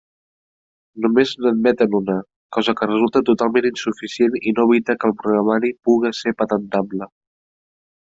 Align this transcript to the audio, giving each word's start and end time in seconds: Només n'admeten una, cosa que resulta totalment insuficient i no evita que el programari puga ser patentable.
Només 1.03 1.33
n'admeten 1.45 1.97
una, 1.99 2.15
cosa 2.57 2.75
que 2.81 2.89
resulta 2.93 3.23
totalment 3.29 3.69
insuficient 3.73 4.41
i 4.53 4.57
no 4.59 4.67
evita 4.71 4.99
que 5.03 5.11
el 5.13 5.17
programari 5.23 5.75
puga 5.91 6.17
ser 6.25 6.39
patentable. 6.45 7.15